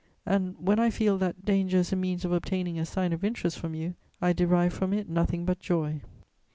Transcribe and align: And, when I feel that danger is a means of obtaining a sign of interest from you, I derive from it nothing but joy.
And, 0.25 0.55
when 0.57 0.79
I 0.79 0.89
feel 0.89 1.19
that 1.19 1.45
danger 1.45 1.77
is 1.77 1.93
a 1.93 1.95
means 1.95 2.25
of 2.25 2.31
obtaining 2.31 2.79
a 2.79 2.87
sign 2.87 3.13
of 3.13 3.23
interest 3.23 3.59
from 3.59 3.75
you, 3.75 3.93
I 4.19 4.33
derive 4.33 4.73
from 4.73 4.93
it 4.93 5.07
nothing 5.07 5.45
but 5.45 5.59
joy. 5.59 6.01